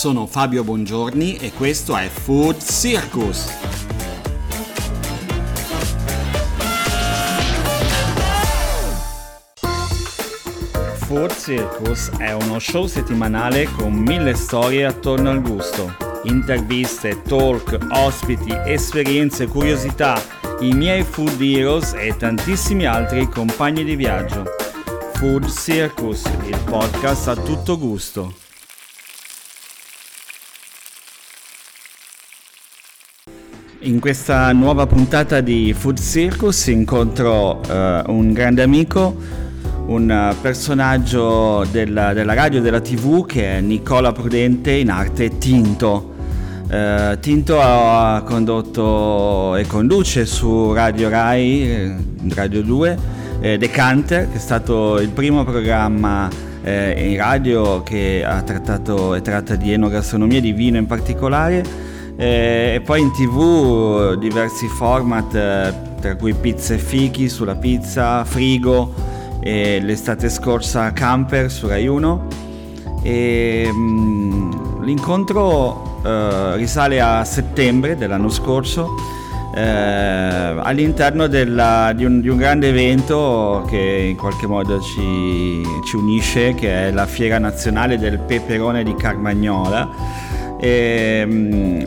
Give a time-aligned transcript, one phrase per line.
[0.00, 3.52] sono Fabio Bongiorni e questo è Food Circus.
[11.00, 15.94] Food Circus è uno show settimanale con mille storie attorno al gusto.
[16.22, 20.18] Interviste, talk, ospiti, esperienze, curiosità,
[20.60, 24.44] i miei food heroes e tantissimi altri compagni di viaggio.
[25.16, 28.48] Food Circus, il podcast a tutto gusto.
[33.82, 39.16] In questa nuova puntata di Food Circus incontro uh, un grande amico,
[39.86, 46.12] un personaggio della, della radio e della tv che è Nicola Prudente in arte Tinto.
[46.68, 51.96] Uh, Tinto ha condotto e conduce su Radio Rai, eh,
[52.34, 52.98] Radio 2,
[53.40, 56.28] eh, Decanter, che è stato il primo programma
[56.62, 61.88] eh, in radio che ha trattato e tratta di enogastronomia, di vino in particolare
[62.20, 68.26] eh, e poi in tv diversi format, eh, tra cui pizza e fichi sulla pizza,
[68.26, 68.92] frigo
[69.40, 72.26] e l'estate scorsa camper su Rai 1.
[73.02, 78.96] E, mh, mm, l'incontro eh, risale a settembre dell'anno scorso.
[79.54, 85.96] Eh, all'interno della, di, un, di, un, grande evento che in qualche modo ci, ci
[85.96, 90.28] unisce, che è la Fiera Nazionale del Peperone di Carmagnola
[90.60, 91.79] e, ehm,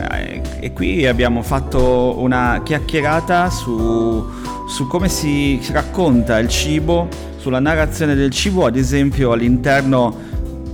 [0.64, 4.26] e qui abbiamo fatto una chiacchierata su,
[4.66, 10.16] su come si racconta il cibo, sulla narrazione del cibo, ad esempio all'interno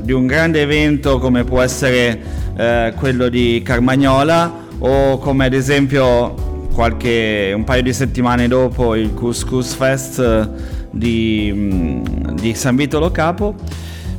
[0.00, 2.20] di un grande evento come può essere
[2.56, 9.12] eh, quello di Carmagnola o come ad esempio qualche, un paio di settimane dopo il
[9.12, 10.50] Couscous Fest
[10.92, 12.02] di, mm,
[12.34, 13.56] di San Vito Lo Capo,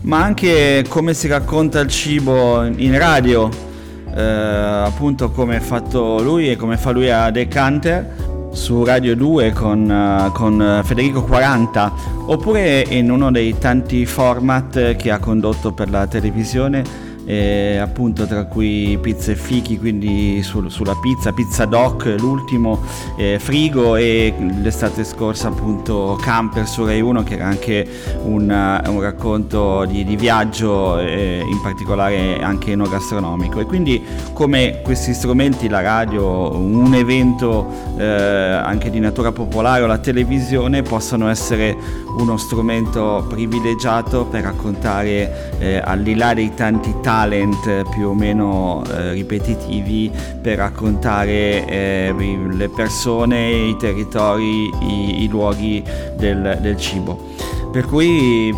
[0.02, 3.70] ma anche come si racconta il cibo in radio
[4.16, 9.52] eh, appunto come ha fatto lui e come fa lui a Decanter su Radio 2
[9.54, 11.94] con, uh, con, Federico 40
[12.26, 18.46] oppure in uno dei tanti format che ha condotto per la televisione eh, appunto tra
[18.46, 22.80] cui pizza e fichi, quindi su, sulla pizza, pizza doc, l'ultimo,
[23.18, 27.88] eh, frigo e l'estate scorsa appunto camper su Rai 1 che era anche
[28.24, 33.60] un, un racconto di, di viaggio, eh, in particolare anche enogastronomico.
[33.60, 34.02] E quindi
[34.34, 37.68] come questi strumenti, la radio, un evento
[37.98, 41.76] eh, anche di natura popolare o la televisione possono essere
[42.18, 48.84] uno strumento privilegiato per raccontare eh, al di là dei tanti talent più o meno
[48.86, 50.12] eh, ripetitivi
[50.42, 52.14] per raccontare eh,
[52.52, 55.84] le persone, i territori, i, i luoghi
[56.16, 57.30] del, del cibo.
[57.72, 58.54] Per cui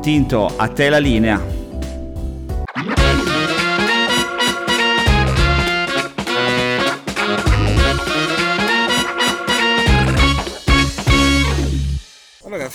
[0.00, 1.57] Tinto, a te la linea.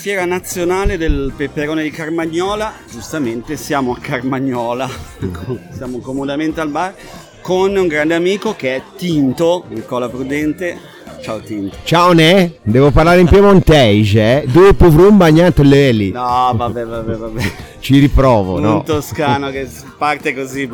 [0.04, 4.90] Fiera nazionale del peperone di Carmagnola, giustamente siamo a Carmagnola,
[5.72, 6.94] siamo comodamente al bar
[7.40, 10.78] con un grande amico che è Tinto, Nicola Prudente.
[11.22, 11.78] Ciao Tinto.
[11.86, 14.46] Ciao Ne, devo parlare in piemontese, eh?
[14.46, 16.12] Due povrum bagnato leli.
[16.12, 17.52] No, vabbè, vabbè, vabbè.
[17.80, 18.76] Ci riprovo, un no?
[18.76, 20.70] Un toscano che parte così.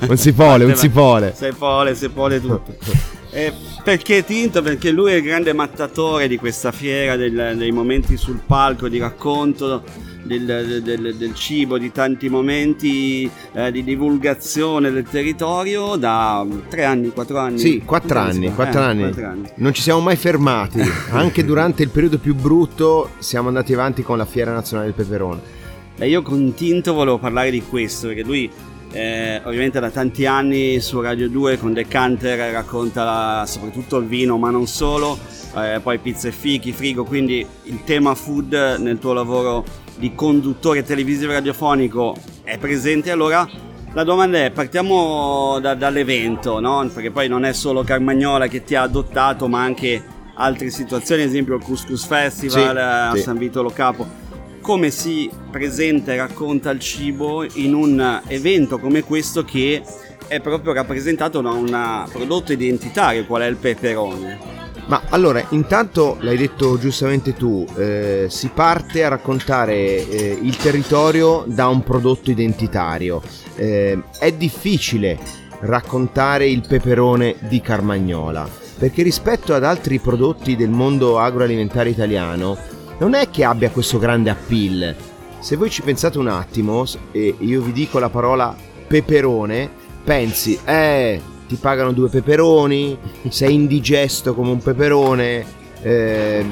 [0.00, 1.32] Non si pole, non si pole.
[1.36, 2.74] Si pole, si pole tutto.
[3.34, 3.52] Eh,
[3.82, 4.62] perché Tinto?
[4.62, 8.98] Perché lui è il grande mattatore di questa fiera, del, dei momenti sul palco, di
[8.98, 9.82] racconto
[10.22, 17.10] del, del, del cibo, di tanti momenti eh, di divulgazione del territorio da tre anni,
[17.10, 17.58] quattro anni.
[17.58, 19.02] Sì, quattro anni, quattro, eh, anni.
[19.02, 19.48] quattro anni.
[19.56, 20.80] Non ci siamo mai fermati,
[21.10, 25.40] anche durante il periodo più brutto siamo andati avanti con la Fiera Nazionale del Peperone.
[25.98, 28.48] E io con Tinto volevo parlare di questo, perché lui
[28.92, 34.50] eh, ovviamente da tanti anni su Radio 2 con Decanter racconta soprattutto il vino, ma
[34.50, 35.18] non solo,
[35.56, 39.64] eh, poi pizza e fichi, frigo, quindi il tema food nel tuo lavoro
[39.96, 43.10] di conduttore televisivo e radiofonico è presente.
[43.10, 43.48] Allora
[43.92, 46.88] la domanda è, partiamo da, dall'evento, no?
[46.92, 50.02] perché poi non è solo Carmagnola che ti ha adottato, ma anche
[50.34, 53.22] altre situazioni, ad esempio il Couscous Festival sì, a sì.
[53.22, 54.22] San Vito Lo Capo
[54.64, 59.82] come si presenta e racconta il cibo in un evento come questo che
[60.26, 64.38] è proprio rappresentato da un prodotto identitario, qual è il peperone.
[64.86, 71.44] Ma allora, intanto l'hai detto giustamente tu, eh, si parte a raccontare eh, il territorio
[71.46, 73.20] da un prodotto identitario.
[73.56, 75.18] Eh, è difficile
[75.60, 83.14] raccontare il peperone di Carmagnola, perché rispetto ad altri prodotti del mondo agroalimentare italiano, non
[83.14, 84.94] è che abbia questo grande appeal.
[85.40, 88.54] Se voi ci pensate un attimo, e io vi dico la parola
[88.86, 89.68] peperone,
[90.02, 92.96] pensi, eh, ti pagano due peperoni,
[93.28, 95.62] sei indigesto come un peperone.
[95.82, 96.44] Eh,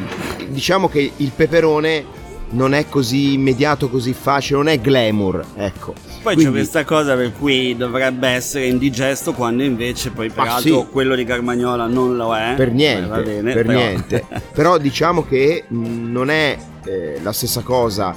[0.49, 2.05] diciamo che il peperone
[2.53, 5.95] non è così immediato, così facile, non è glamour, ecco.
[6.23, 6.45] Poi Quindi...
[6.45, 10.87] c'è questa cosa per cui dovrebbe essere indigesto quando invece poi peraltro sì.
[10.91, 12.55] quello di Carmagnola non lo è.
[12.57, 13.79] Per niente, eh, bene, per però...
[13.79, 14.25] niente.
[14.53, 18.15] però diciamo che non è eh, la stessa cosa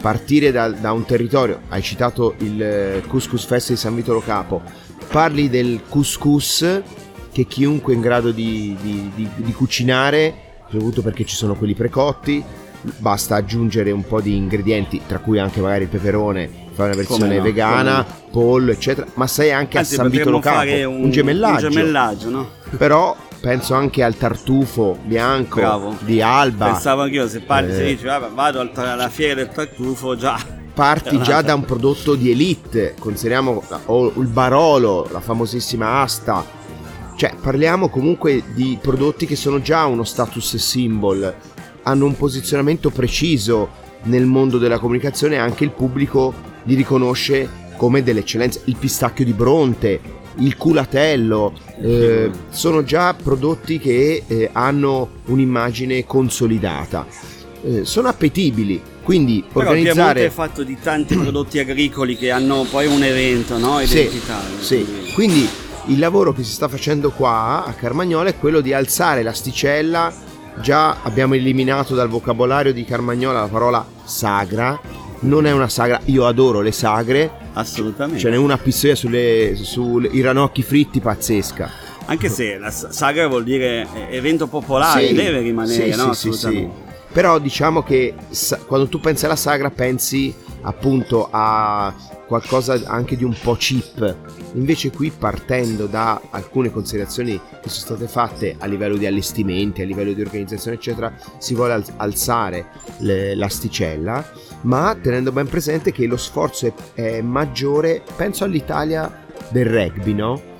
[0.00, 4.20] partire da, da, un territorio, hai citato il eh, Couscous Fest di San Vito Lo
[4.20, 4.60] Capo,
[5.08, 6.82] parli del couscous
[7.32, 10.34] che chiunque è in grado di, di, di, di cucinare,
[10.68, 12.44] soprattutto perché ci sono quelli precotti,
[12.98, 17.36] basta aggiungere un po' di ingredienti, tra cui anche magari il peperone, fare una versione
[17.36, 21.10] no, vegana, pollo, eccetera, ma sai anche Anzi, a San Vito Lo Capo, un, un,
[21.10, 21.66] gemellaggio.
[21.66, 22.48] Un gemellaggio no?
[22.76, 25.96] Però penso anche al tartufo bianco Bravo.
[26.00, 26.66] di Alba.
[26.66, 27.74] Pensavo anch'io, se parti eh.
[27.74, 32.94] se dici vado alla fiera del tartufo già parti già da un prodotto di elite,
[32.98, 33.62] consideriamo
[34.16, 36.62] il Barolo, la famosissima Asta.
[37.16, 41.32] Cioè, parliamo comunque di prodotti che sono già uno status symbol
[41.84, 46.34] hanno un posizionamento preciso nel mondo della comunicazione e anche il pubblico
[46.64, 48.62] li riconosce come delle eccellenze.
[48.64, 50.00] Il pistacchio di Bronte,
[50.38, 57.06] il culatello, eh, sono già prodotti che eh, hanno un'immagine consolidata.
[57.62, 60.14] Eh, sono appetibili, quindi Però organizzare...
[60.14, 63.80] Però è fatto di tanti prodotti agricoli che hanno poi un evento no?
[63.80, 64.60] identitario.
[64.60, 65.12] Sì, sì.
[65.12, 65.48] quindi
[65.86, 70.12] il lavoro che si sta facendo qua a Carmagnola è quello di alzare l'asticella
[70.60, 74.78] Già abbiamo eliminato dal vocabolario di Carmagnola la parola sagra.
[75.20, 77.30] Non è una sagra, io adoro le sagre.
[77.54, 78.20] Assolutamente.
[78.20, 78.58] Ce n'è una
[78.94, 81.70] sulle, sui ranocchi fritti pazzesca.
[82.06, 86.12] Anche se la sagra vuol dire evento popolare, sì, deve rimanere, sì, no?
[86.12, 86.68] Sì, sì,
[87.14, 88.12] Però diciamo che
[88.66, 91.94] quando tu pensi alla sagra pensi appunto a
[92.26, 94.16] qualcosa anche di un po' cheap.
[94.54, 99.84] Invece qui partendo da alcune considerazioni che sono state fatte a livello di allestimenti, a
[99.84, 102.66] livello di organizzazione eccetera, si vuole alzare
[102.98, 104.28] le, l'asticella,
[104.62, 110.53] ma tenendo ben presente che lo sforzo è, è maggiore, penso all'Italia del rugby, no?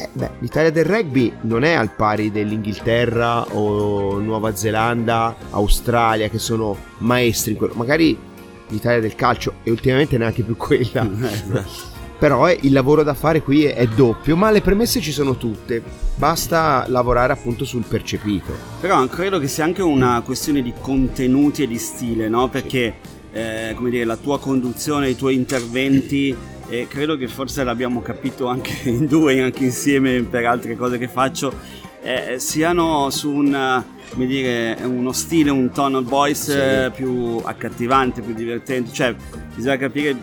[0.00, 6.38] Eh, beh, l'Italia del rugby non è al pari dell'Inghilterra o Nuova Zelanda, Australia, che
[6.38, 7.74] sono maestri in quello.
[7.74, 8.18] Magari
[8.68, 11.06] l'Italia del calcio e ultimamente neanche più quella.
[12.18, 15.36] Però è, il lavoro da fare qui è, è, doppio, ma le premesse ci sono
[15.36, 15.82] tutte.
[16.16, 18.52] Basta lavorare appunto sul percepito.
[18.80, 22.48] Però credo che sia anche una questione di contenuti e di stile, no?
[22.48, 22.94] Perché
[23.32, 26.36] eh, come dire, la tua conduzione, i tuoi interventi,
[26.70, 31.08] e credo che forse l'abbiamo capito anche in due, anche insieme per altre cose che
[31.08, 31.52] faccio,
[32.00, 33.82] eh, siano su un
[34.14, 36.52] dire, uno stile, un tone of voice sì.
[36.52, 38.92] Eh, più accattivante, più divertente.
[38.92, 39.14] Cioè,
[39.54, 40.16] bisogna capire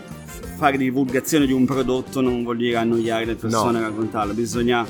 [0.56, 3.84] fare divulgazione di un prodotto non vuol dire annoiare le persone no.
[3.84, 4.84] a raccontarlo, bisogna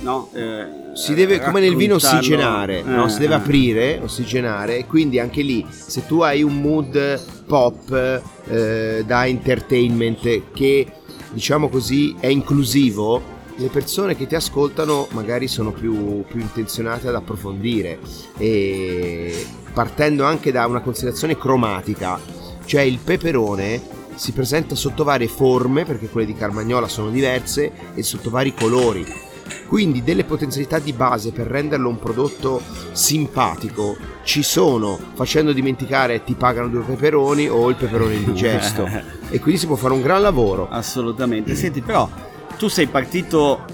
[0.00, 3.08] no, eh, si deve come nel vino ossigenare, eh, no?
[3.08, 3.36] si deve eh.
[3.36, 10.52] aprire, ossigenare e quindi anche lì se tu hai un mood pop eh, da entertainment
[10.52, 10.86] che
[11.32, 17.14] diciamo così è inclusivo le persone che ti ascoltano magari sono più, più intenzionate ad
[17.14, 17.98] approfondire
[18.38, 22.18] e partendo anche da una considerazione cromatica,
[22.64, 28.02] cioè il peperone si presenta sotto varie forme, perché quelle di Carmagnola sono diverse, e
[28.02, 29.06] sotto vari colori.
[29.66, 32.60] Quindi delle potenzialità di base per renderlo un prodotto
[32.92, 38.88] simpatico ci sono, facendo dimenticare ti pagano due peperoni o il peperone indigesto.
[39.30, 40.68] e quindi si può fare un gran lavoro.
[40.68, 41.54] Assolutamente.
[41.54, 42.08] Senti, però
[42.58, 43.64] tu sei partito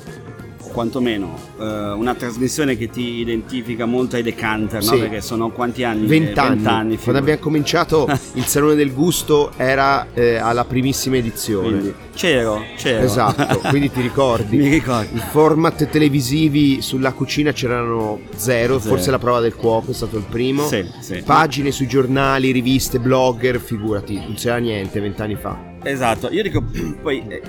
[0.76, 4.90] quantomeno eh, una trasmissione che ti identifica molto ai decanter, sì.
[4.90, 4.98] no?
[4.98, 6.06] Perché sono quanti anni?
[6.06, 6.66] Vent'anni.
[6.66, 11.68] anni Quando abbiamo cominciato il Salone del Gusto era eh, alla primissima edizione.
[11.68, 13.04] Quindi, c'ero, c'ero.
[13.04, 14.58] Esatto, quindi ti ricordi.
[14.58, 15.16] Mi ricordo.
[15.16, 20.18] I format televisivi sulla cucina c'erano zero, zero, forse la prova del cuoco è stato
[20.18, 20.66] il primo.
[20.66, 21.22] Sì, sì.
[21.24, 25.75] Pagine sui giornali, riviste, blogger, figurati, non c'era niente vent'anni fa.
[25.86, 26.64] Esatto, io dico
[27.00, 27.42] poi eh,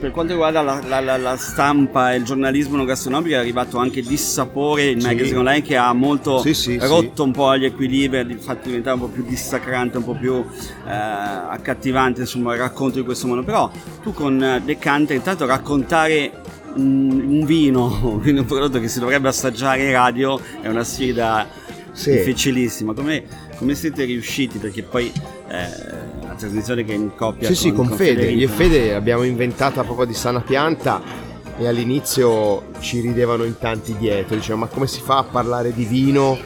[0.00, 3.76] per quanto riguarda la, la, la, la stampa e il giornalismo non gastronomico è arrivato
[3.76, 5.06] anche Dissapore, il sì.
[5.06, 9.02] magazine online che ha molto sì, sì, rotto un po' gli equilibri, fatto diventare un
[9.02, 13.42] po' più dissacrante, un po' più eh, accattivante insomma il racconto di questo mondo.
[13.42, 13.70] Però
[14.02, 16.32] tu con eh, Decante intanto raccontare
[16.76, 21.46] un vino, un prodotto che si dovrebbe assaggiare in radio è una sfida
[21.92, 22.94] difficilissima.
[22.94, 23.24] Come,
[23.56, 24.56] come siete riusciti?
[24.56, 25.12] Perché poi...
[25.48, 26.11] Eh,
[26.42, 28.20] trasmissione che è in coppia sì, con, sì, con, con Fede.
[28.20, 28.40] Federico.
[28.40, 31.00] Io e Fede l'abbiamo inventata proprio di sana pianta
[31.58, 35.84] e all'inizio ci ridevano in tanti dietro, dicevano ma come si fa a parlare di
[35.84, 36.38] vino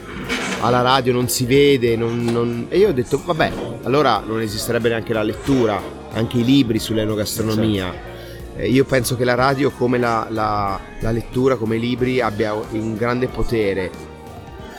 [0.59, 2.65] alla radio, non si vede, non, non...
[2.69, 3.51] e io ho detto vabbè,
[3.83, 5.79] allora non esisterebbe neanche la lettura,
[6.13, 7.91] anche i libri sull'enogastronomia.
[7.91, 8.15] Certo.
[8.57, 12.53] Eh, io penso che la radio, come la, la, la lettura, come i libri, abbia
[12.53, 13.91] un grande potere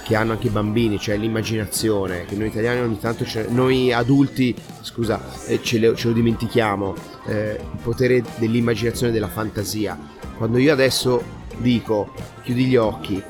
[0.08, 5.20] che hanno anche i bambini, cioè l'immaginazione, che noi italiani ogni tanto, noi adulti, scusa,
[5.46, 6.94] eh, ce, le, ce, lo dimentichiamo,
[7.26, 9.98] eh, il potere dell'immaginazione della fantasia.
[10.38, 11.22] Quando io adesso
[11.58, 13.22] dico, chiudi gli occhi,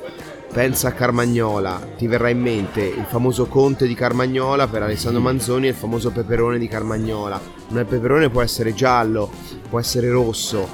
[0.53, 5.67] pensa a Carmagnola, ti verrà in mente il famoso conte di Carmagnola per Alessandro Manzoni
[5.67, 7.41] e il famoso peperone di Carmagnola.
[7.71, 9.29] Ma il peperone può essere giallo,
[9.69, 10.69] può essere rosso,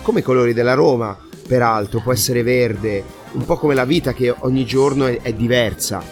[0.00, 1.14] come i colori della Roma,
[1.46, 6.02] peraltro, può essere verde, un po' come la vita che ogni giorno è, è diversa.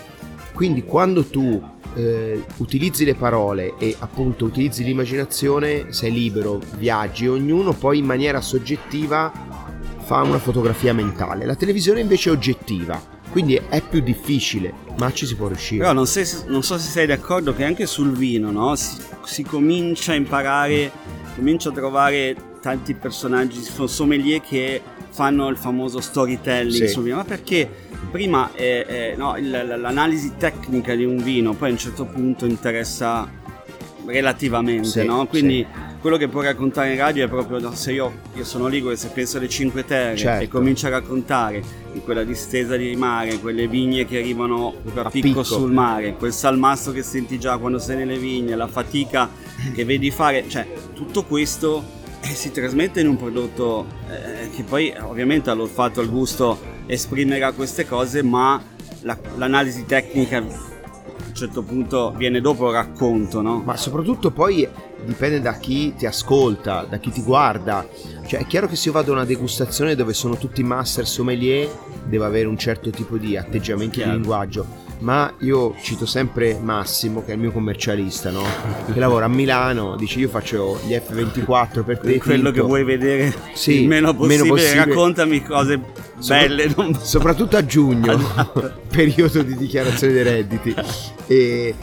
[0.52, 1.62] Quindi quando tu
[1.94, 8.40] eh, utilizzi le parole e appunto utilizzi l'immaginazione, sei libero, viaggi, ognuno poi in maniera
[8.40, 9.32] soggettiva
[10.00, 11.44] fa una fotografia mentale.
[11.44, 15.80] La televisione invece è oggettiva, quindi è più difficile, ma ci si può riuscire.
[15.80, 18.74] Però non, sei, non so se sei d'accordo che anche sul vino no?
[18.74, 20.90] si, si comincia a imparare,
[21.34, 26.88] comincia a trovare tanti personaggi, sommelier che fanno il famoso storytelling sì.
[26.88, 27.68] sul vino, ma perché
[28.10, 33.28] prima eh, eh, no, l'analisi tecnica di un vino poi a un certo punto interessa
[34.06, 35.26] relativamente, sì, no?
[35.26, 35.80] quindi sì.
[36.00, 39.36] quello che puoi raccontare in radio è proprio se io, io sono ligure, se penso
[39.36, 40.44] alle Cinque Terre certo.
[40.44, 41.62] e comincio a raccontare
[41.92, 46.32] di quella distesa di mare, quelle vigne che arrivano a, picco, picco sul mare, quel
[46.32, 49.28] salmastro che senti già quando sei nelle vigne, la fatica
[49.74, 54.92] che vedi fare, cioè tutto questo e si trasmette in un prodotto eh, che poi
[55.00, 58.60] ovviamente all'olfatto, al gusto esprimerà queste cose, ma
[59.02, 63.62] la, l'analisi tecnica a un certo punto viene dopo il racconto, no?
[63.64, 64.68] Ma soprattutto poi
[65.04, 67.86] dipende da chi ti ascolta, da chi ti guarda.
[68.26, 71.70] Cioè è chiaro che se io vado a una degustazione dove sono tutti master sommelier,
[72.04, 77.30] devo avere un certo tipo di atteggiamento di linguaggio ma io cito sempre Massimo che
[77.30, 78.42] è il mio commercialista no?
[78.92, 83.32] che lavora a Milano dice io faccio gli F24 per te quello che vuoi vedere
[83.52, 84.84] sì, il meno possibile, meno possibile.
[84.84, 85.80] raccontami cose
[86.26, 86.94] belle Sopra- non...
[86.94, 88.18] soprattutto a giugno
[88.90, 90.74] periodo di dichiarazione dei redditi
[91.26, 91.74] e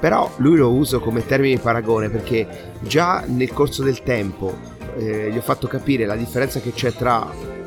[0.00, 5.30] però lui lo uso come termine di paragone perché già nel corso del tempo eh,
[5.30, 7.26] gli ho fatto capire la differenza che c'è tra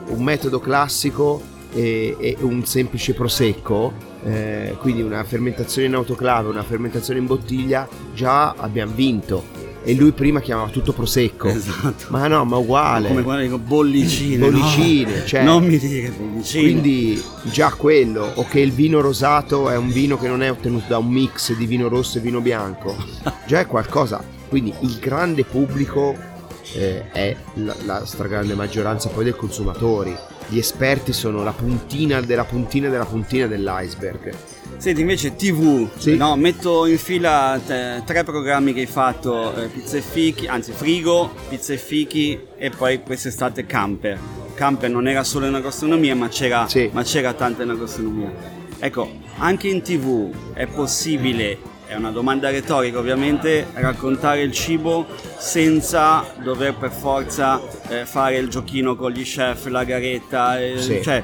[0.09, 1.41] un metodo classico
[1.73, 7.87] e, e un semplice prosecco eh, quindi una fermentazione in autoclave, una fermentazione in bottiglia,
[8.13, 9.65] già abbiamo vinto.
[9.83, 11.47] E lui prima chiamava tutto prosecco.
[11.47, 12.07] Esatto.
[12.09, 13.07] Ma no, ma uguale.
[13.07, 14.49] Come quando dico bollicine.
[14.49, 15.23] Bollicine, no?
[15.25, 15.43] cioè.
[15.43, 16.63] Non mi dire bollicine.
[16.63, 20.85] Quindi già quello, o che il vino rosato è un vino che non è ottenuto
[20.89, 22.97] da un mix di vino rosso e vino bianco,
[23.47, 24.21] già è qualcosa.
[24.49, 26.26] Quindi il grande pubblico
[26.73, 30.15] eh, è la, la stragrande maggioranza poi dei consumatori
[30.49, 34.33] gli esperti sono la puntina della puntina della puntina dell'iceberg.
[34.77, 36.15] Senti invece TV, sì.
[36.15, 40.71] no, metto in fila te, tre programmi che hai fatto, eh, pizza e fichi, anzi
[40.71, 44.17] frigo, pizza e fichi e poi quest'estate camper.
[44.53, 46.89] Camper non era solo una gastronomia ma c'era, sì.
[46.93, 48.31] ma c'era tanta una gastronomia.
[48.79, 51.57] Ecco, anche in tv è possibile
[51.87, 55.05] è una domanda retorica ovviamente, raccontare il cibo
[55.37, 61.01] senza dover per forza eh, fare il giochino con gli chef, la garetta, eh, sì.
[61.01, 61.23] cioè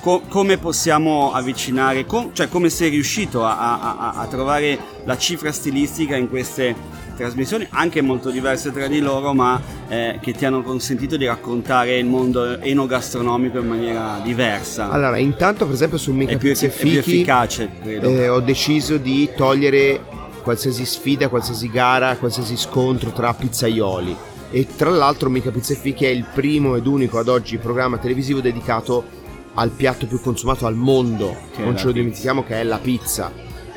[0.00, 5.16] co- come possiamo avvicinare, com- cioè come sei riuscito a, a, a, a trovare la
[5.16, 6.74] cifra stilistica in queste
[7.16, 11.98] trasmissioni anche molto diverse tra di loro ma eh, che ti hanno consentito di raccontare
[11.98, 14.90] il mondo enogastronomico in maniera diversa.
[14.90, 18.08] Allora intanto per esempio su Mica è più, Pizza è più efficace credo.
[18.08, 20.00] eh, ho deciso di togliere
[20.42, 24.16] qualsiasi sfida qualsiasi gara qualsiasi scontro tra pizzaioli.
[24.54, 27.96] E tra l'altro Mica Pizza e Fichi è il primo ed unico ad oggi programma
[27.96, 29.20] televisivo dedicato
[29.54, 31.34] al piatto più consumato al mondo.
[31.54, 33.32] Che non ce lo dimentichiamo che è la pizza.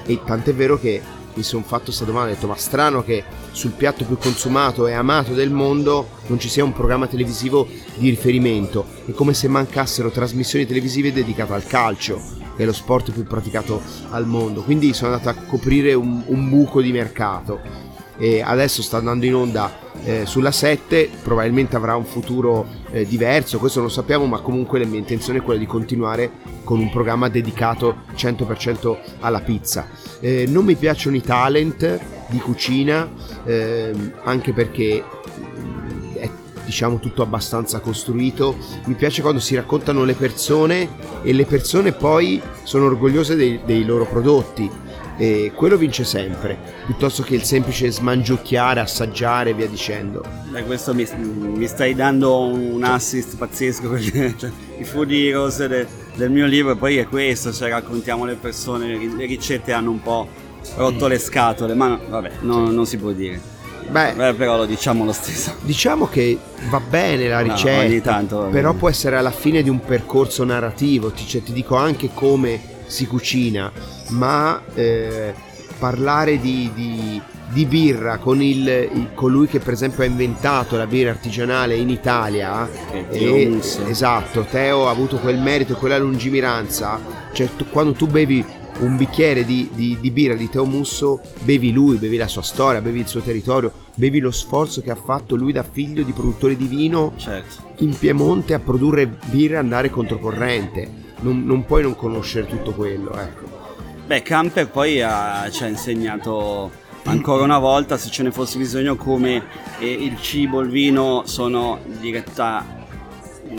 [0.05, 1.01] E tant'è vero che
[1.35, 4.93] mi sono fatto questa domanda, ho detto ma strano che sul piatto più consumato e
[4.93, 10.09] amato del mondo non ci sia un programma televisivo di riferimento, è come se mancassero
[10.09, 12.21] trasmissioni televisive dedicate al calcio,
[12.55, 16.49] che è lo sport più praticato al mondo, quindi sono andato a coprire un, un
[16.49, 17.83] buco di mercato.
[18.17, 19.69] E adesso sta andando in onda
[20.05, 24.79] eh, sulla 7, probabilmente avrà un futuro eh, diverso, questo non lo sappiamo, ma comunque
[24.79, 26.31] la mia intenzione è quella di continuare
[26.63, 30.04] con un programma dedicato 100% alla pizza.
[30.19, 33.09] Eh, non mi piacciono i talent di cucina,
[33.43, 35.03] ehm, anche perché
[35.39, 36.29] mm, è
[36.65, 38.57] diciamo tutto abbastanza costruito.
[38.85, 40.89] Mi piace quando si raccontano le persone
[41.23, 44.83] e le persone poi sono orgogliose dei, dei loro prodotti
[45.17, 50.25] e quello vince sempre, piuttosto che il semplice smangiucchiare, assaggiare e via dicendo.
[50.49, 55.87] Beh, questo mi, mi, stai dando un assist pazzesco, perché cioè, i food heroes de,
[56.15, 60.27] del mio libro poi è questo, cioè raccontiamo le persone, le ricette hanno un po'
[60.75, 63.53] rotto le scatole, ma no, vabbè, no, non si può dire.
[63.89, 65.55] Beh, Beh, però lo diciamo lo stesso.
[65.61, 66.37] Diciamo che
[66.69, 71.25] va bene la ricetta, no, però può essere alla fine di un percorso narrativo, ti,
[71.27, 73.71] cioè, ti dico anche come si cucina,
[74.09, 75.33] ma eh,
[75.77, 81.11] parlare di, di, di birra con il, colui che per esempio ha inventato la birra
[81.11, 82.69] artigianale in Italia,
[83.09, 86.99] e, esatto, Teo ha avuto quel merito e quella lungimiranza,
[87.33, 88.43] cioè tu, quando tu bevi
[88.79, 92.81] un bicchiere di, di, di, birra di Teo Musso, bevi lui, bevi la sua storia,
[92.81, 96.57] bevi il suo territorio, bevi lo sforzo che ha fatto lui da figlio di produttore
[96.57, 97.73] di vino certo.
[97.77, 101.03] in Piemonte a produrre birra e andare controcorrente.
[101.21, 103.63] Non, non, puoi non conoscere tutto quello, ecco.
[104.05, 106.69] Beh, Camper poi ha, ci ha insegnato
[107.05, 109.43] ancora una volta, se ce ne fosse bisogno, come
[109.79, 112.84] eh, il cibo, il vino sono diretta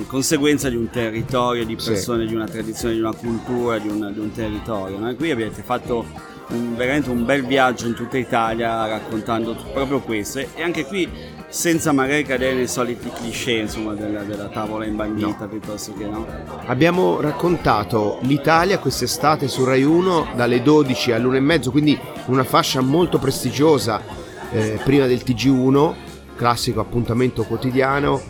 [0.06, 2.28] conseguenza di un territorio, di persone, sì.
[2.28, 4.98] di una tradizione, di una cultura, di un, di un territorio.
[4.98, 5.14] No?
[5.14, 6.04] qui avete fatto
[6.48, 11.08] un, veramente un bel viaggio in tutta Italia raccontando proprio questo e anche qui
[11.48, 15.48] senza magari cadere nei soliti cliché insomma, della, della, tavola imbandita no.
[15.48, 16.26] piuttosto che no.
[16.66, 22.44] Abbiamo raccontato l'Italia quest'estate su Rai 1 dalle 12 alle 1 e mezzo, quindi una
[22.44, 24.02] fascia molto prestigiosa
[24.50, 25.94] eh, prima del TG1,
[26.36, 28.20] classico appuntamento quotidiano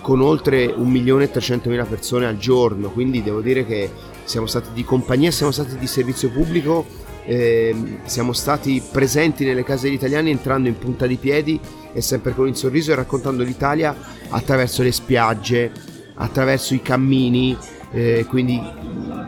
[0.00, 3.90] con oltre 1.300.000 persone al giorno, quindi devo dire che
[4.24, 6.84] siamo stati di compagnia, siamo stati di servizio pubblico,
[7.24, 11.60] eh, siamo stati presenti nelle case degli italiani entrando in punta di piedi
[11.92, 13.94] e sempre con il sorriso e raccontando l'Italia
[14.28, 15.70] attraverso le spiagge,
[16.14, 17.56] attraverso i cammini,
[17.90, 18.60] eh, quindi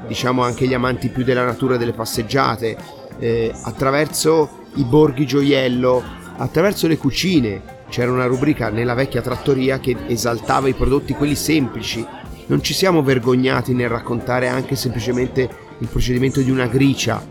[0.06, 2.76] diciamo anche gli amanti più della natura delle passeggiate,
[3.18, 6.02] eh, attraverso i borghi gioiello,
[6.40, 12.04] attraverso le cucine, c'era una rubrica nella vecchia trattoria che esaltava i prodotti, quelli semplici.
[12.46, 17.22] Non ci siamo vergognati nel raccontare anche semplicemente il procedimento di una gricia,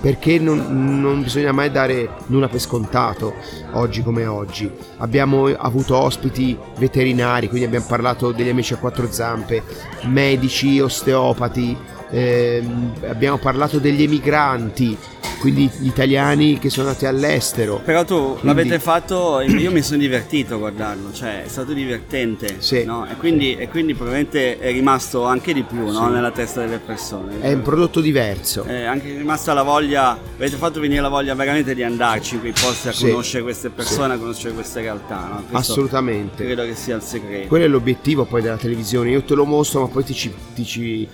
[0.00, 3.34] perché non, non, bisogna mai dare nulla per scontato
[3.72, 4.70] oggi come oggi.
[4.98, 9.62] Abbiamo avuto ospiti veterinari, quindi abbiamo parlato degli amici a quattro zampe,
[10.04, 11.76] medici, osteopati,
[12.10, 14.96] ehm, abbiamo parlato degli emigranti,
[15.44, 17.82] quindi gli italiani che sono andati all'estero.
[17.84, 18.46] Però tu quindi...
[18.46, 22.84] l'avete fatto, io mi sono divertito a guardarlo, cioè è stato divertente, sì.
[22.84, 23.06] no?
[23.06, 26.08] e, quindi, e, quindi, probabilmente è rimasto anche di più no?
[26.08, 27.42] nella testa delle persone.
[27.42, 28.64] È un prodotto diverso.
[28.64, 32.52] È anche rimasta la voglia, avete fatto venire la voglia veramente di andarci in quei
[32.52, 33.08] posti a sì.
[33.10, 34.12] conoscere queste persone, sì.
[34.14, 35.42] a conoscere queste realtà.
[35.50, 35.58] No?
[35.58, 36.42] Assolutamente.
[36.42, 37.48] Credo che sia il segreto.
[37.48, 40.64] Quello è l'obiettivo poi della televisione, io te lo mostro ma poi ti, ci, ti
[40.64, 41.06] ci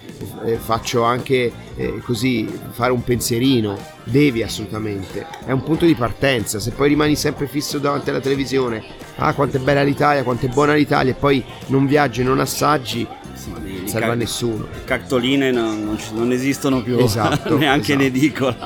[0.45, 6.61] eh, faccio anche eh, così fare un pensierino devi assolutamente, è un punto di partenza,
[6.61, 8.85] se poi rimani sempre fisso davanti alla televisione,
[9.17, 13.07] ah quanto è bella l'Italia, quanto è buona l'Italia e poi non viaggi, non assaggi,
[13.47, 14.69] non serve a nessuno.
[14.85, 18.03] Cartoline non, non, non esistono più, esatto, neanche esatto.
[18.03, 18.57] in edicola.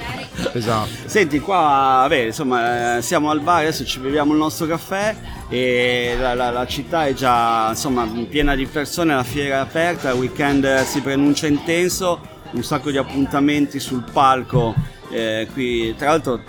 [0.53, 0.88] Esatto.
[1.05, 1.59] Senti, qua
[2.03, 5.14] vabbè, insomma, eh, siamo al bar, adesso ci beviamo il nostro caffè
[5.48, 10.11] e la, la, la, città è già insomma piena di persone, la fiera è aperta,
[10.11, 14.74] il weekend si preannuncia intenso, un sacco di appuntamenti sul palco
[15.10, 16.40] eh, qui, tra l'altro,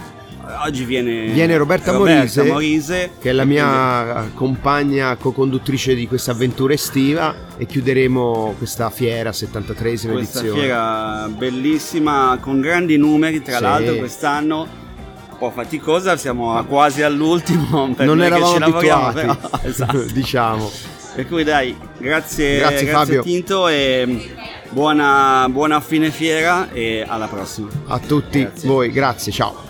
[0.63, 4.33] oggi viene, viene Roberta, Roberta Morise, Morise, che è la mia quindi...
[4.35, 10.49] compagna co-conduttrice di questa avventura estiva e chiuderemo questa fiera 73esima questa edizione.
[10.49, 13.61] Questa fiera bellissima con grandi numeri, tra sì.
[13.63, 14.83] l'altro quest'anno
[15.31, 20.03] un po' faticosa, siamo quasi all'ultimo non eravamo abituati, però, esatto.
[20.13, 20.71] diciamo.
[21.15, 24.33] Per cui dai, grazie, grazie, grazie Tinto e
[24.69, 27.69] buona, buona fine fiera e alla prossima.
[27.87, 28.67] A tutti grazie.
[28.67, 29.64] voi, grazie, ciao.